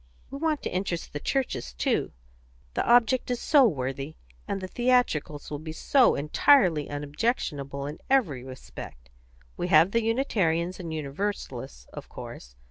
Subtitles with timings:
[0.31, 2.11] We want to interest the churches, too.
[2.73, 4.15] The object is so worthy,
[4.47, 9.11] and the theatricals will be so entirely unobjectionable in every respect.
[9.57, 12.55] We have the Unitarians and Universalists, of course.